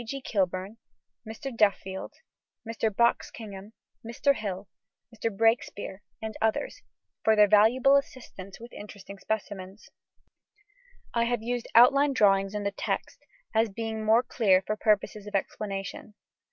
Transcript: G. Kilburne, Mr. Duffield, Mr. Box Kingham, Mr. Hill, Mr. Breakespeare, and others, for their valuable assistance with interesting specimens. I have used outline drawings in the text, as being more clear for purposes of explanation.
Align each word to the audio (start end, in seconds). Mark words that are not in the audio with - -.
G. 0.03 0.19
Kilburne, 0.19 0.77
Mr. 1.29 1.55
Duffield, 1.55 2.15
Mr. 2.67 2.89
Box 2.89 3.29
Kingham, 3.29 3.73
Mr. 4.03 4.33
Hill, 4.35 4.67
Mr. 5.15 5.29
Breakespeare, 5.37 6.01
and 6.19 6.35
others, 6.41 6.81
for 7.23 7.35
their 7.35 7.47
valuable 7.47 7.95
assistance 7.97 8.59
with 8.59 8.73
interesting 8.73 9.19
specimens. 9.19 9.91
I 11.13 11.25
have 11.25 11.43
used 11.43 11.67
outline 11.75 12.13
drawings 12.13 12.55
in 12.55 12.63
the 12.63 12.71
text, 12.71 13.27
as 13.53 13.69
being 13.69 14.03
more 14.03 14.23
clear 14.23 14.63
for 14.65 14.75
purposes 14.75 15.27
of 15.27 15.35
explanation. 15.35 16.15